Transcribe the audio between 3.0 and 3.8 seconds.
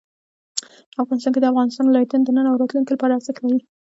ارزښت لري.